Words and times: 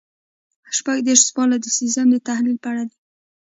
شپږ 0.77 0.97
دېرشم 1.05 1.27
سوال 1.29 1.49
د 1.63 1.67
سیسټم 1.77 2.07
د 2.11 2.15
تحلیل 2.27 2.57
په 2.63 2.67
اړه 2.71 2.83
دی. 2.89 2.97